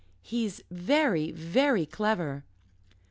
He's 0.23 0.63
very, 0.71 1.31
very 1.31 1.85
clever." 1.85 2.43